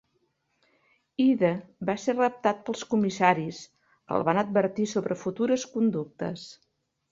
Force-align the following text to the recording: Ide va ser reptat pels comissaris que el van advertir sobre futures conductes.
Ide 1.25 1.51
va 1.89 1.95
ser 2.05 2.15
reptat 2.15 2.65
pels 2.71 2.81
comissaris 2.95 3.61
que 3.91 4.19
el 4.19 4.27
van 4.31 4.43
advertir 4.45 4.91
sobre 4.97 5.21
futures 5.27 5.69
conductes. 5.79 6.51